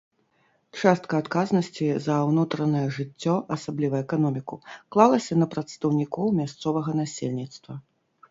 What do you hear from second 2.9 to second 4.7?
жыццё, асабліва эканоміку,